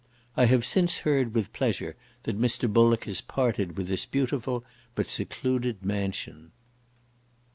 I 0.35 0.45
have 0.45 0.65
since 0.65 0.97
heard 0.97 1.35
with 1.35 1.53
pleasure 1.53 1.95
that 2.23 2.35
Mr. 2.41 2.67
Bullock 2.67 3.03
has 3.03 3.21
parted 3.21 3.77
with 3.77 3.87
this 3.87 4.07
beautiful, 4.07 4.63
but 4.95 5.05
secluded 5.05 5.85
mansion. 5.85 6.49